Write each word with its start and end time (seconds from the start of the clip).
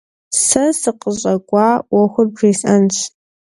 Сэ 0.43 0.63
сыкъыщӏэкӏуа 0.79 1.67
ӏуэхур 1.89 2.27
бжесӏэнщ. 2.33 2.97